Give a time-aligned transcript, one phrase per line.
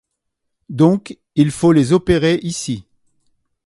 [0.69, 2.85] Donc, il faut les opérer ici.